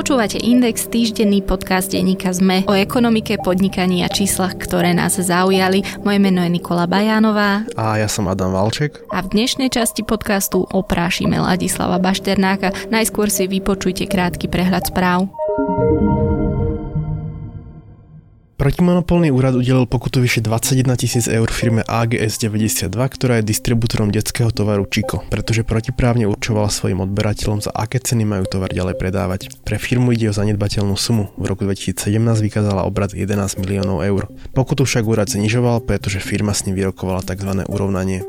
[0.00, 5.84] Počúvate Index, týždenný podcast denníka ZME o ekonomike, podnikaní a číslach, ktoré nás zaujali.
[6.08, 7.68] Moje meno je Nikola Bajánová.
[7.76, 9.04] A ja som Adam Valček.
[9.12, 12.72] A v dnešnej časti podcastu oprášime Ladislava Bašternáka.
[12.88, 15.28] Najskôr si vypočujte krátky prehľad správ.
[18.60, 24.52] Protimonopolný úrad udelil pokutu vyše 21 tisíc eur firme AGS 92, ktorá je distribútorom detského
[24.52, 29.40] tovaru Chico, pretože protiprávne určovala svojim odberateľom, za aké ceny majú tovar ďalej predávať.
[29.64, 31.32] Pre firmu ide o zanedbateľnú sumu.
[31.40, 33.32] V roku 2017 vykázala obrad 11
[33.64, 34.28] miliónov eur.
[34.52, 37.64] Pokutu však úrad znižoval, pretože firma s ním vyrokovala tzv.
[37.64, 38.28] urovnanie.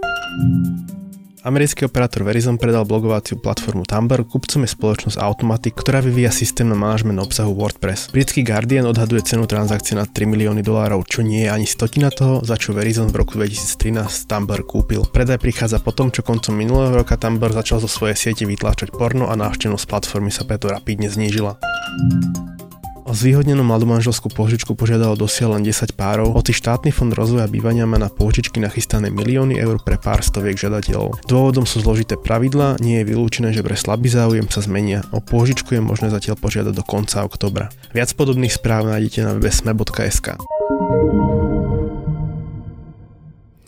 [1.42, 6.78] Americký operátor Verizon predal blogovaciu platformu Tumblr, kupcom je spoločnosť Automatic, ktorá vyvíja systém na
[6.78, 8.14] manažment obsahu WordPress.
[8.14, 12.46] Britský Guardian odhaduje cenu transakcie na 3 milióny dolárov, čo nie je ani stotina toho,
[12.46, 15.02] za čo Verizon v roku 2013 Tumblr kúpil.
[15.10, 19.26] Predaj prichádza po tom, čo koncom minulého roka Tumblr začal zo svojej siete vytláčať porno
[19.26, 21.58] a návštevnosť platformy sa preto rapidne znížila.
[23.12, 28.00] Zvýhodnenú mladú manželskú požičku požiadalo dosiaľ len 10 párov, hoci štátny fond rozvoja bývania má
[28.00, 31.28] na požičky nachystané milióny eur pre pár stoviek žiadateľov.
[31.28, 35.04] Dôvodom sú zložité pravidlá, nie je vylúčené, že pre slabý záujem sa zmenia.
[35.12, 37.68] O požičku je možné zatiaľ požiadať do konca oktobra.
[37.92, 40.40] Viac podobných správ nájdete na webe sme.sk.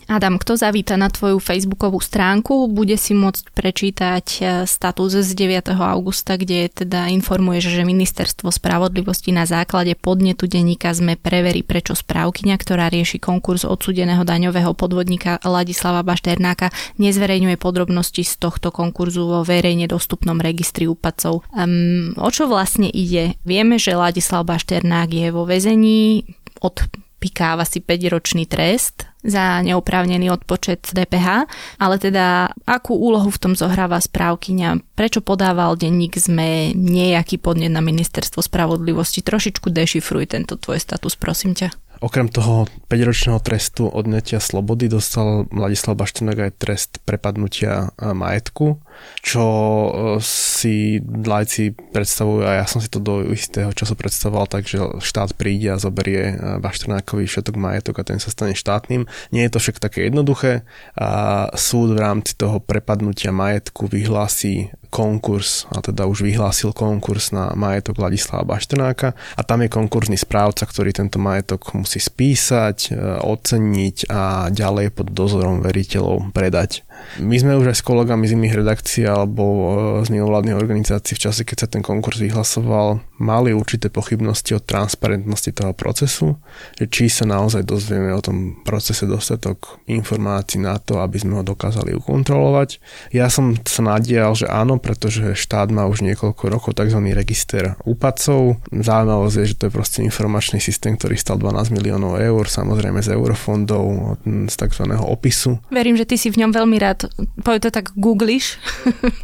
[0.04, 5.72] Adam, kto zavíta na tvoju facebookovú stránku, bude si môcť prečítať e, status z 9.
[5.72, 12.56] augusta, kde teda informuješ, že Ministerstvo spravodlivosti na základe podnetu denníka sme preverí, prečo správkyňa,
[12.60, 16.68] ktorá rieši konkurs odsudeného daňového podvodníka Ladislava Bašternáka,
[17.00, 21.48] nezverejňuje podrobnosti z tohto konkurzu vo verejne dostupnom registri úpadcov.
[21.56, 23.40] Um, o čo vlastne ide?
[23.48, 26.28] Vieme, že Ladislav Bašternák je vo väzení
[26.60, 26.76] od
[27.20, 31.48] pikáva si 5-ročný trest za neoprávnený odpočet DPH,
[31.80, 37.80] ale teda akú úlohu v tom zohráva správkyňa, prečo podával denník sme nejaký podnet na
[37.80, 41.72] ministerstvo spravodlivosti, trošičku dešifruj tento tvoj status, prosím ťa.
[42.04, 48.76] Okrem toho 5-ročného trestu odnetia slobody dostal Mladislav Baštenák aj trest prepadnutia majetku,
[49.24, 49.88] čo e,
[50.20, 55.32] si lajci predstavujú a ja som si to do istého času predstavoval tak, že štát
[55.34, 59.08] príde a zoberie e, Bašternákovi všetok majetok a ten sa stane štátnym.
[59.32, 60.68] Nie je to však také jednoduché.
[61.00, 67.50] A súd v rámci toho prepadnutia majetku vyhlási konkurs, a teda už vyhlásil konkurs na
[67.58, 74.06] majetok Vladislava Baštenáka a tam je konkurzný správca, ktorý tento majetok musí spísať, e, oceniť
[74.06, 76.86] a ďalej pod dozorom veriteľov predať.
[77.22, 79.66] My sme už aj s kolegami z iných redakcií alebo e,
[80.02, 85.54] z mimovládnych organizácií v čase, keď sa ten konkurs vyhlasoval, mali určité pochybnosti o transparentnosti
[85.54, 86.34] toho procesu,
[86.74, 91.44] že či sa naozaj dozvieme o tom procese dostatok informácií na to, aby sme ho
[91.46, 92.82] dokázali ukontrolovať.
[93.14, 96.98] Ja som sa nadial, že áno, pretože štát má už niekoľko rokov tzv.
[97.14, 98.58] register úpadcov.
[98.74, 103.14] Zaujímavosť je, že to je proste informačný systém, ktorý stal 12 miliónov eur, samozrejme z
[103.14, 104.84] eurofondov, z tzv.
[104.98, 105.62] opisu.
[105.70, 107.08] Verím, že ty si v ňom veľmi rád
[107.40, 108.60] poviem to tak, googliš.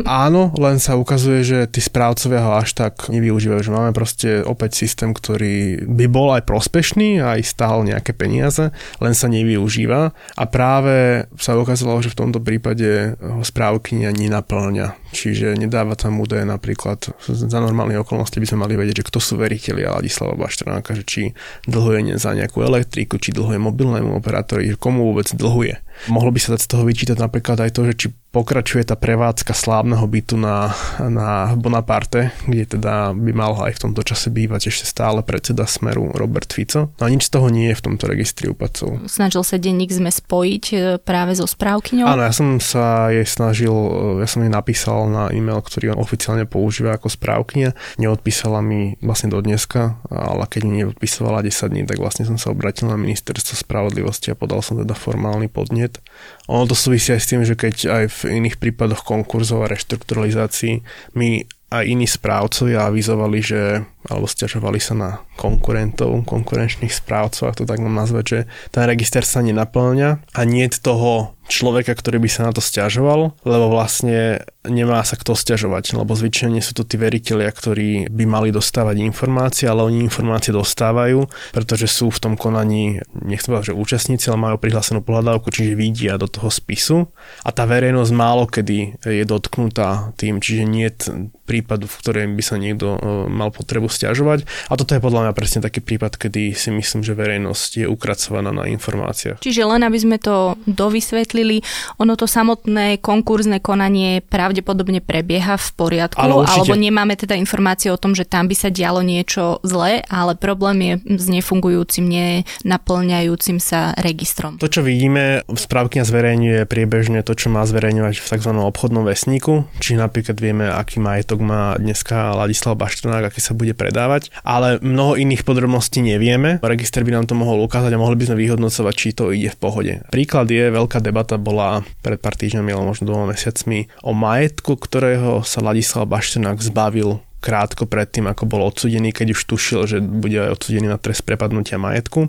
[0.09, 4.81] Áno, len sa ukazuje, že tí správcovia ho až tak nevyužívajú, že máme proste opäť
[4.81, 11.28] systém, ktorý by bol aj prospešný, aj stál nejaké peniaze, len sa nevyužíva a práve
[11.37, 14.97] sa ukázalo, že v tomto prípade ho správkynia nenaplňa.
[15.10, 19.34] Čiže nedáva tam údaje napríklad, za normálne okolnosti by sme mali vedieť, že kto sú
[19.43, 21.22] veriteľi Ladislava Baštrnáka, že či
[21.66, 25.82] dlhuje za nejakú elektriku, či dlhuje mobilnému operátorovi, komu vôbec dlhuje.
[26.09, 30.07] Mohlo by sa z toho vyčítať napríklad aj to, že či pokračuje tá prevádzka slávneho
[30.07, 30.71] bytu na,
[31.03, 36.15] na Bonaparte, kde teda by mal aj v tomto čase bývať ešte stále predseda Smeru
[36.15, 36.95] Robert Fico.
[36.95, 39.11] No a nič z toho nie je v tomto registri úpadcov.
[39.11, 42.07] Snažil sa denník sme spojiť e, práve so správkyňou?
[42.07, 46.03] Áno, ja som sa jej snažil, e, ja som jej napísal na e-mail, ktorý on
[46.03, 47.99] oficiálne používa ako správkňa.
[47.99, 52.55] Neodpísala mi vlastne do dneska, ale keď mi neodpísala 10 dní, tak vlastne som sa
[52.55, 55.99] obratil na ministerstvo spravodlivosti a podal som teda formálny podnet.
[56.47, 59.70] Ono to súvisí aj s tým, že keď aj v v iných prípadoch konkurzov a
[59.72, 60.84] reštrukturalizácií
[61.17, 67.64] my aj iní správcovia avizovali, že alebo stiažovali sa na konkurentov, konkurenčných správcov, ak to
[67.64, 68.38] tak mám nazvať, že
[68.75, 73.67] ten register sa nenaplňa a nie toho človeka, ktorý by sa na to stiažoval, lebo
[73.69, 79.02] vlastne nemá sa kto stiažovať, lebo zvyčajne sú to tí veriteľia, ktorí by mali dostávať
[79.02, 81.26] informácie, ale oni informácie dostávajú,
[81.56, 86.20] pretože sú v tom konaní, nechcem povedať, že účastníci, ale majú prihlásenú pohľadávku, čiže vidia
[86.20, 87.08] do toho spisu
[87.43, 92.43] a tá verejnosť málo kedy je dotknutá tým, čiže nie je prípadu, v ktorom by
[92.47, 94.47] sa niekto e, mal potrebu stiažovať.
[94.70, 98.55] A toto je podľa mňa presne taký prípad, kedy si myslím, že verejnosť je ukracovaná
[98.55, 99.43] na informáciách.
[99.43, 101.64] Čiže len aby sme to dovysvetli, vysvetlili.
[101.98, 108.12] Ono to samotné konkurzne konanie pravdepodobne prebieha v poriadku, alebo nemáme teda informácie o tom,
[108.12, 114.60] že tam by sa dialo niečo zlé, ale problém je s nefungujúcim, nenaplňajúcim sa registrom.
[114.60, 118.52] To, čo vidíme, správkňa zverejňuje priebežne to, čo má zverejňovať v tzv.
[118.52, 124.32] obchodnom vesníku, či napríklad vieme, aký majetok má dneska Ladislav Bašternák, aký sa bude predávať,
[124.44, 126.62] ale mnoho iných podrobností nevieme.
[126.64, 129.58] Register by nám to mohol ukázať a mohli by sme vyhodnocovať, či to ide v
[129.58, 129.92] pohode.
[130.10, 135.44] Príklad je, veľká debata bola pred pár týždňami, ale možno dvoma mesiacmi, o majetku, ktorého
[135.44, 140.92] sa Ladislav Bašternák zbavil krátko predtým, ako bol odsudený, keď už tušil, že bude odsudený
[140.92, 142.28] na trest prepadnutia majetku.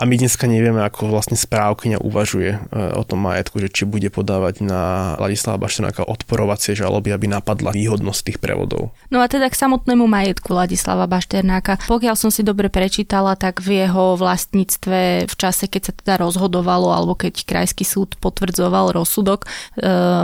[0.00, 2.58] A my dneska nevieme, ako vlastne správkyňa uvažuje e,
[2.96, 8.20] o tom majetku, že či bude podávať na Ladislava Baštenáka odporovacie žaloby, aby napadla výhodnosť
[8.32, 8.96] tých prevodov.
[9.12, 11.76] No a teda k samotnému majetku Ladislava Bašternáka.
[11.84, 16.96] Pokiaľ som si dobre prečítala, tak v jeho vlastníctve v čase, keď sa teda rozhodovalo,
[16.96, 19.48] alebo keď krajský súd potvrdzoval rozsudok, e,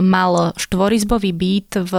[0.00, 1.92] mal štvorizbový byt v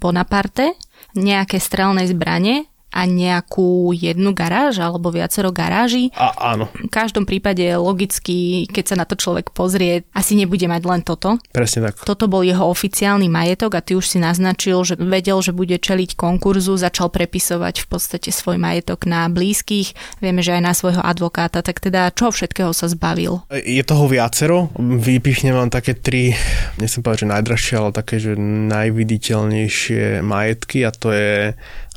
[0.00, 0.72] Bonaparte,
[1.14, 6.10] nejaké strelné zbranie a nejakú jednu garáž alebo viacero garáží.
[6.18, 6.66] A, áno.
[6.74, 11.38] V každom prípade logicky, keď sa na to človek pozrie, asi nebude mať len toto.
[11.54, 12.02] Presne tak.
[12.02, 16.18] Toto bol jeho oficiálny majetok a ty už si naznačil, že vedel, že bude čeliť
[16.18, 21.62] konkurzu, začal prepisovať v podstate svoj majetok na blízkych, vieme, že aj na svojho advokáta,
[21.62, 23.46] tak teda čo všetkého sa zbavil?
[23.50, 26.34] Je toho viacero, vypichnem vám také tri,
[26.82, 31.54] nechcem povedať, že najdražšie, ale také, že najviditeľnejšie majetky a to je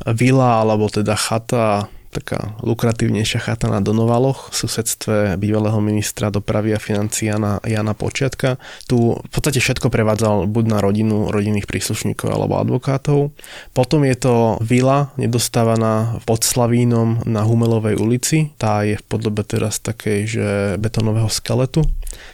[0.10, 6.80] vila alebo teda chata taká lukratívnejšia chata na Donovaloch v susedstve bývalého ministra dopravy a
[6.80, 8.62] financií Jana, Jana Počiatka.
[8.86, 13.34] Tu v podstate všetko prevádzal buď na rodinu, rodinných príslušníkov alebo advokátov.
[13.74, 18.54] Potom je to vila nedostávaná pod Slavínom na Humelovej ulici.
[18.62, 20.46] Tá je v podobe teraz takej, že
[20.78, 21.82] betonového skeletu.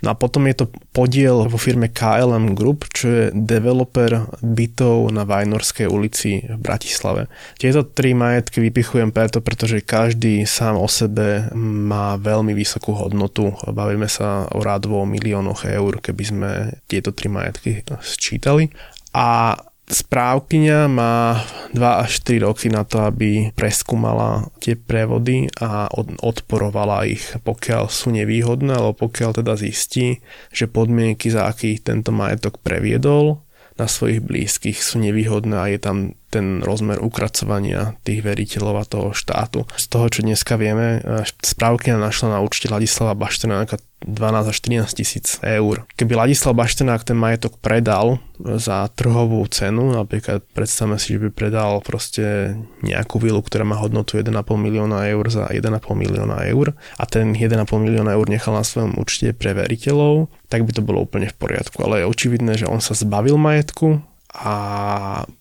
[0.01, 5.23] No a potom je to podiel vo firme KLM Group, čo je developer bytov na
[5.23, 7.27] Vajnorskej ulici v Bratislave.
[7.59, 13.53] Tieto tri majetky vypichujem preto, pretože každý sám o sebe má veľmi vysokú hodnotu.
[13.69, 16.49] Bavíme sa o rádovo miliónoch eur, keby sme
[16.89, 18.71] tieto tri majetky sčítali.
[19.13, 19.57] A
[19.89, 21.41] správkyňa má
[21.73, 25.89] 2 až 3 roky na to, aby preskúmala tie prevody a
[26.21, 30.21] odporovala ich, pokiaľ sú nevýhodné, alebo pokiaľ teda zistí,
[30.53, 33.41] že podmienky, za akých tento majetok previedol,
[33.79, 35.97] na svojich blízkych sú nevýhodné a je tam
[36.29, 39.65] ten rozmer ukracovania tých veriteľov a toho štátu.
[39.73, 44.95] Z toho, čo dneska vieme, e, správky našla na účte Ladislava Baštenáka 12 až 13
[44.95, 45.83] tisíc eur.
[45.99, 51.83] Keby Ladislav Baštenák ten majetok predal za trhovú cenu, napríklad predstavme si, že by predal
[51.83, 57.35] proste nejakú vilu, ktorá má hodnotu 1,5 milióna eur za 1,5 milióna eur a ten
[57.35, 61.35] 1,5 milióna eur nechal na svojom účte pre veriteľov, tak by to bolo úplne v
[61.35, 61.83] poriadku.
[61.83, 63.99] Ale je očividné, že on sa zbavil majetku
[64.33, 64.53] a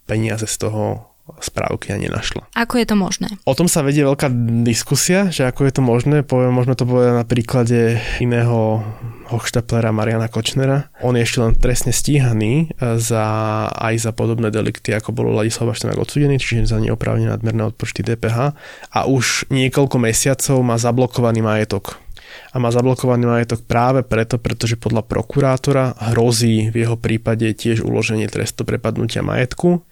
[0.08, 1.08] peniaze z toho
[1.44, 2.48] správky a nenašla.
[2.56, 3.28] Ako je to možné?
[3.44, 4.32] O tom sa vedie veľká
[4.64, 6.16] diskusia, že ako je to možné.
[6.24, 8.80] Poviem, možno to povedať na príklade iného
[9.28, 10.88] hochštaplera Mariana Kočnera.
[11.04, 13.24] On je ešte len trestne stíhaný za,
[13.68, 18.56] aj za podobné delikty, ako bolo Ladislav Baštenák odsudený, čiže za neoprávne nadmerné odpočty DPH.
[18.96, 22.00] A už niekoľko mesiacov má zablokovaný majetok
[22.48, 28.28] a má zablokovaný majetok práve preto, pretože podľa prokurátora hrozí v jeho prípade tiež uloženie
[28.30, 29.84] trestu prepadnutia majetku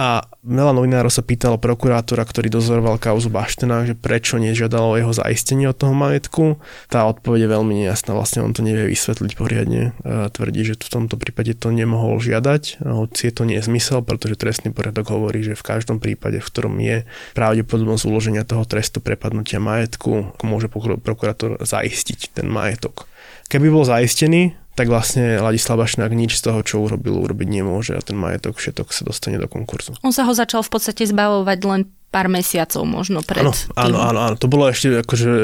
[0.00, 5.68] a veľa novinárov sa pýtalo prokurátora, ktorý dozoroval kauzu Baštena, že prečo nežiadalo jeho zaistenie
[5.68, 6.56] od toho majetku.
[6.88, 9.92] Tá odpoveď je veľmi nejasná, vlastne on to nevie vysvetliť poriadne.
[10.32, 15.12] Tvrdí, že v tomto prípade to nemohol žiadať, hoci je to nezmysel, pretože trestný poriadok
[15.12, 17.04] hovorí, že v každom prípade, v ktorom je
[17.36, 23.04] pravdepodobnosť uloženia toho trestu prepadnutia majetku, môže prokurátor zaistiť ten majetok.
[23.52, 28.00] Keby bol zaistený, tak vlastne Ladislav Bašnák nič z toho, čo urobil, urobiť nemôže a
[28.00, 29.98] ten majetok všetok sa dostane do konkurzu.
[30.00, 33.70] On sa ho začal v podstate zbavovať len pár mesiacov možno pred áno, tým.
[33.78, 34.34] Áno, áno, áno.
[34.34, 35.42] To bolo ešte, akože e,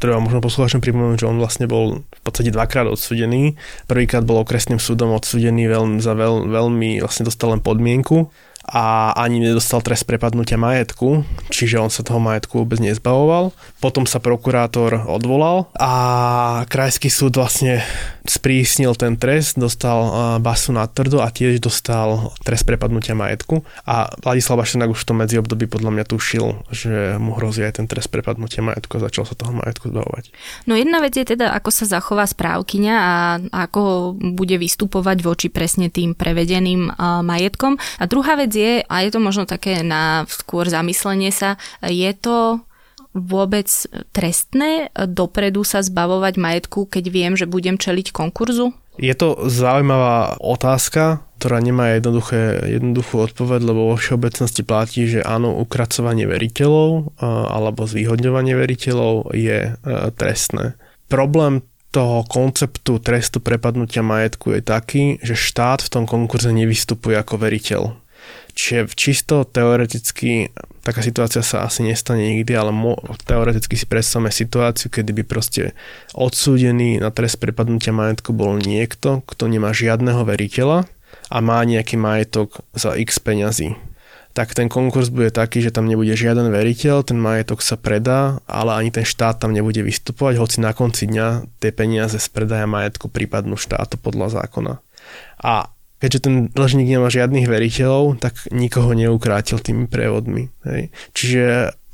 [0.00, 3.60] treba možno poslucháčom pripomenúť, že on vlastne bol v podstate dvakrát odsudený.
[3.84, 8.32] Prvýkrát bol okresným súdom odsudený veľmi, za veľ, veľmi, vlastne dostal len podmienku
[8.68, 13.56] a ani nedostal trest prepadnutia majetku, čiže on sa toho majetku vôbec nezbavoval.
[13.80, 15.92] Potom sa prokurátor odvolal a
[16.68, 17.80] krajský súd vlastne
[18.28, 20.12] sprísnil ten trest, dostal
[20.44, 25.16] basu na trdo a tiež dostal trest prepadnutia majetku a Vladislav Bašenák už v tom
[25.24, 29.32] medziobdobí podľa mňa tušil, že mu hrozí aj ten trest prepadnutia majetku a začal sa
[29.32, 30.28] toho majetku zbavovať.
[30.68, 33.12] No jedna vec je teda, ako sa zachová správkyňa a
[33.64, 36.92] ako bude vystupovať voči presne tým prevedeným
[37.24, 37.80] majetkom.
[37.96, 41.54] A druhá vec je, a je to možno také na skôr zamyslenie sa,
[41.86, 42.58] je to
[43.14, 43.70] vôbec
[44.12, 48.74] trestné dopredu sa zbavovať majetku, keď viem, že budem čeliť konkurzu?
[48.98, 55.54] Je to zaujímavá otázka, ktorá nemá jednoduché, jednoduchú odpoveď, lebo vo všeobecnosti platí, že áno,
[55.54, 59.78] ukracovanie veriteľov alebo zvýhodňovanie veriteľov je
[60.18, 60.74] trestné.
[61.06, 61.62] Problém
[61.94, 67.82] toho konceptu trestu prepadnutia majetku je taký, že štát v tom konkurze nevystupuje ako veriteľ.
[68.58, 70.50] Čiže čisto teoreticky
[70.82, 75.78] taká situácia sa asi nestane nikdy, ale mo- teoreticky si predstavme situáciu, kedy by proste
[76.18, 80.90] odsúdený na trest prepadnutia majetku bol niekto, kto nemá žiadneho veriteľa
[81.30, 83.78] a má nejaký majetok za x peňazí
[84.38, 88.70] tak ten konkurs bude taký, že tam nebude žiaden veriteľ, ten majetok sa predá, ale
[88.78, 93.10] ani ten štát tam nebude vystupovať, hoci na konci dňa tie peniaze z predaja majetku
[93.10, 94.78] prípadnú štátu podľa zákona.
[95.42, 100.50] A keďže ten dlžník nemá žiadnych veriteľov, tak nikoho neukrátil tými prevodmi.
[100.66, 100.94] Hej.
[101.14, 101.44] Čiže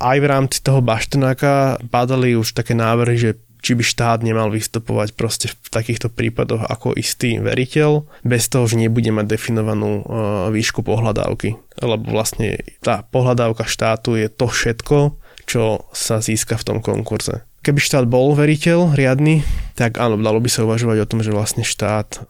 [0.00, 3.30] aj v rámci toho baštenáka padali už také návrhy, že
[3.64, 8.76] či by štát nemal vystupovať proste v takýchto prípadoch ako istý veriteľ, bez toho, že
[8.76, 10.04] nebude mať definovanú uh,
[10.52, 11.56] výšku pohľadávky.
[11.80, 15.16] Lebo vlastne tá pohľadávka štátu je to všetko,
[15.48, 17.48] čo sa získa v tom konkurze.
[17.64, 19.40] Keby štát bol veriteľ riadny,
[19.72, 22.28] tak áno, dalo by sa uvažovať o tom, že vlastne štát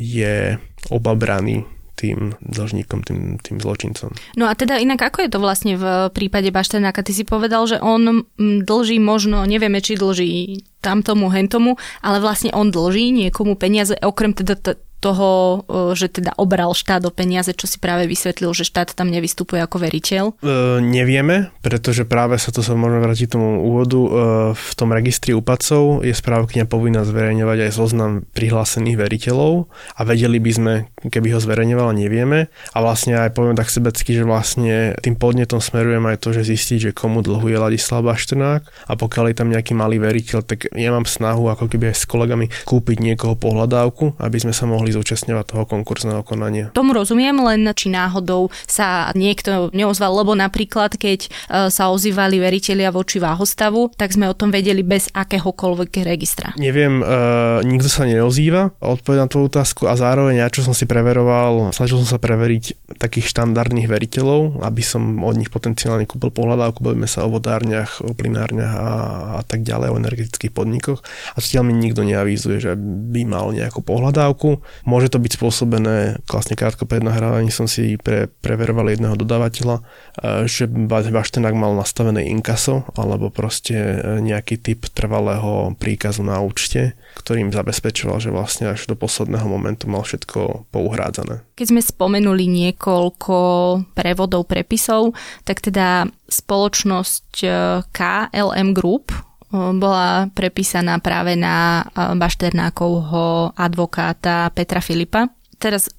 [0.00, 0.56] je
[0.88, 1.68] obabraný
[2.00, 4.08] tým dlžníkom, tým, tým zločincom.
[4.40, 7.04] No a teda inak ako je to vlastne v prípade Baštenáka?
[7.04, 12.72] Ty si povedal, že on dlží možno, nevieme, či dlží tamtomu, hentomu, ale vlastne on
[12.72, 15.64] dlží niekomu peniaze, okrem teda t- toho,
[15.96, 19.80] že teda obral štát o peniaze, čo si práve vysvetlil, že štát tam nevystupuje ako
[19.80, 20.24] veriteľ?
[20.30, 24.00] E, nevieme, pretože práve sa to sa môžeme vrátiť tomu úvodu.
[24.00, 24.08] E,
[24.52, 30.52] v tom registri úpadcov je správkňa povinná zverejňovať aj zoznam prihlásených veriteľov a vedeli by
[30.52, 30.74] sme,
[31.08, 32.52] keby ho zverejňovala, nevieme.
[32.76, 36.78] A vlastne aj poviem tak sebecky, že vlastne tým podnetom smerujem aj to, že zistiť,
[36.78, 41.08] že komu dlhuje Ladislav Bašternák a pokiaľ je tam nejaký malý veriteľ, tak ja mám
[41.08, 45.44] snahu ako keby aj s kolegami kúpiť niekoho pohľadávku, aby sme sa mohli mohli zúčastňovať
[45.46, 46.74] toho konkurzného konania.
[46.74, 52.90] Tomu rozumiem, len či náhodou sa niekto neozval, lebo napríklad, keď e, sa ozývali veriteľia
[52.90, 56.56] voči váhostavu, tak sme o tom vedeli bez akéhokoľvek registra.
[56.56, 60.88] Neviem, uh, nikto sa neozýva, odpovedať na tú otázku a zároveň ja, čo som si
[60.88, 66.80] preveroval, snažil som sa preveriť takých štandardných veriteľov, aby som od nich potenciálne kúpil pohľadávku,
[66.80, 68.90] bavíme sa o vodárniach, o plinárniach a,
[69.38, 71.04] a tak ďalej, o energetických podnikoch.
[71.36, 74.64] A zatiaľ mi nikto neavízuje, že by mal nejakú pohľadávku.
[74.88, 79.82] Môže to byť spôsobené, vlastne krátko pred nahrávaním som si pre, preveroval jedného dodávateľa, e,
[80.48, 87.52] že Baštenák mal nastavené inkaso alebo proste e, nejaký typ trvalého príkazu na účte, ktorým
[87.52, 91.44] zabezpečoval, že vlastne až do posledného momentu mal všetko pouhrádzané.
[91.54, 93.36] Keď sme spomenuli niekoľko
[93.92, 95.12] prevodov, prepisov,
[95.44, 97.48] tak teda spoločnosť e,
[97.92, 105.26] KLM Group bola prepísaná práve na Bašternákovho advokáta Petra Filipa.
[105.58, 105.90] Teraz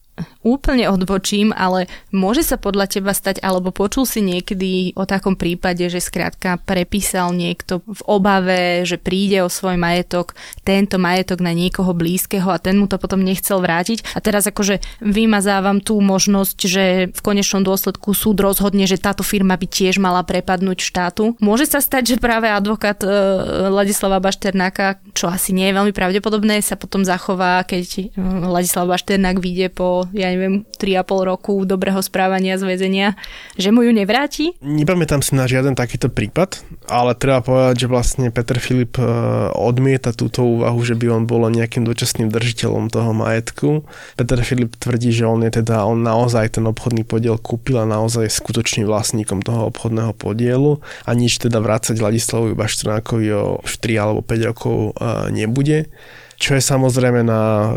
[0.42, 5.86] úplne odbočím, ale môže sa podľa teba stať, alebo počul si niekedy o takom prípade,
[5.88, 10.34] že skrátka prepísal niekto v obave, že príde o svoj majetok,
[10.66, 14.18] tento majetok na niekoho blízkeho a ten mu to potom nechcel vrátiť.
[14.18, 19.58] A teraz akože vymazávam tú možnosť, že v konečnom dôsledku súd rozhodne, že táto firma
[19.58, 21.38] by tiež mala prepadnúť štátu.
[21.40, 23.08] Môže sa stať, že práve advokát e,
[23.70, 28.02] Ladislava Bašternáka, čo asi nie je veľmi pravdepodobné, sa potom zachová, keď e,
[28.48, 33.08] Ladislav Bašternák vyjde po ja neviem, 3,5 roku dobrého správania z väzenia,
[33.56, 34.56] že mu ju nevráti?
[34.62, 39.06] Nepamätám si na žiaden takýto prípad, ale treba povedať, že vlastne Peter Filip e,
[39.56, 43.84] odmieta túto úvahu, že by on bol nejakým dočasným držiteľom toho majetku.
[44.16, 48.30] Peter Filip tvrdí, že on je teda, on naozaj ten obchodný podiel kúpil a naozaj
[48.30, 54.50] skutočným vlastníkom toho obchodného podielu a nič teda vrácať Ladislavovi Baštrnákovi o 4 alebo 5
[54.50, 54.92] rokov e,
[55.34, 55.92] nebude
[56.42, 57.70] čo je samozrejme na,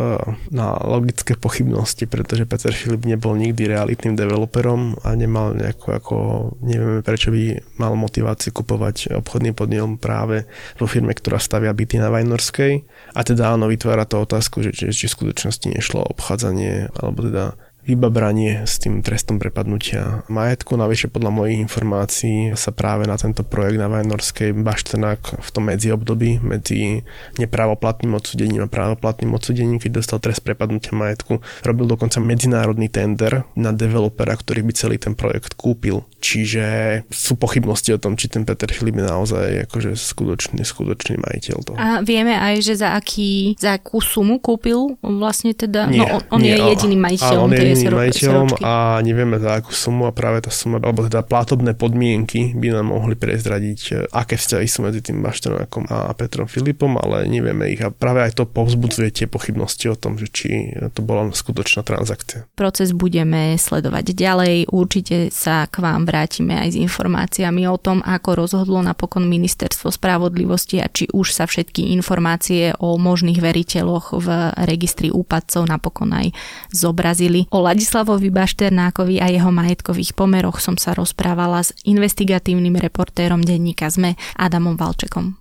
[0.49, 6.17] na logické pochybnosti, pretože Peter Filip nebol nikdy realitným developerom a nemal nejakú ako,
[6.65, 10.49] nevieme prečo by mal motiváciu kupovať obchodný podiel práve
[10.81, 12.89] vo firme, ktorá stavia byty na Vajnorskej.
[13.13, 17.61] A teda áno, vytvára to otázku, že či, či v skutočnosti nešlo obchádzanie alebo teda
[17.85, 20.75] vybabranie s tým trestom prepadnutia majetku.
[20.75, 26.41] Navyše podľa mojich informácií sa práve na tento projekt na Vajnorskej Baštenák v tom medziobdobí
[26.41, 27.05] medzi
[27.37, 33.71] nepravoplatným odsudením a právoplatným odsudením, keď dostal trest prepadnutia majetku, robil dokonca medzinárodný tender na
[33.77, 36.09] developera, ktorý by celý ten projekt kúpil.
[36.25, 36.65] Čiže
[37.13, 41.77] sú pochybnosti o tom, či ten Peter Filip je naozaj akože skutočný, skutočný majiteľ toho.
[41.77, 46.21] A vieme aj, že za, aký, za akú sumu kúpil vlastne teda, nie, no on,
[46.33, 47.45] on nie, je jediný majiteľ
[47.75, 52.55] jediným majiteľom a nevieme za akú sumu a práve tá suma, alebo teda platobné podmienky
[52.55, 57.27] by nám mohli prezradiť, e, aké vzťahy sú medzi tým Baštenákom a Petrom Filipom, ale
[57.27, 60.49] nevieme ich a práve aj to povzbudzuje tie pochybnosti o tom, že či
[60.95, 62.47] to bola skutočná transakcia.
[62.55, 68.47] Proces budeme sledovať ďalej, určite sa k vám vrátime aj s informáciami o tom, ako
[68.47, 74.29] rozhodlo napokon Ministerstvo spravodlivosti a či už sa všetky informácie o možných veriteľoch v
[74.69, 76.27] registri úpadcov napokon aj
[76.71, 77.49] zobrazili.
[77.51, 84.21] O Ladislavovi Bašternákovi a jeho majetkových pomeroch som sa rozprávala s investigatívnym reportérom denníka ZME
[84.37, 85.41] Adamom Valčekom.